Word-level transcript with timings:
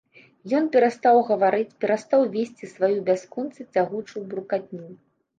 Ён 0.59 0.63
перастаў 0.75 1.17
гаварыць, 1.27 1.75
перастаў 1.83 2.23
весці 2.35 2.69
сваю 2.71 2.97
бясконца 3.09 3.67
цягучую 3.75 4.23
буркатню. 4.33 4.89